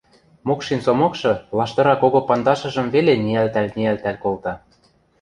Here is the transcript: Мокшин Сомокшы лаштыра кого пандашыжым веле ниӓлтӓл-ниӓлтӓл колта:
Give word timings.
Мокшин 0.47 0.79
Сомокшы 0.85 1.33
лаштыра 1.57 1.95
кого 2.01 2.19
пандашыжым 2.27 2.87
веле 2.93 3.13
ниӓлтӓл-ниӓлтӓл 3.25 4.17
колта: 4.23 4.53